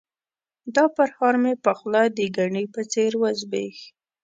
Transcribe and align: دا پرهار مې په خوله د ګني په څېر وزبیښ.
دا 0.75 0.85
پرهار 0.95 1.35
مې 1.43 1.53
په 1.63 1.71
خوله 1.77 2.01
د 2.17 2.19
ګني 2.37 2.65
په 2.73 2.81
څېر 2.91 3.11
وزبیښ. 3.21 3.77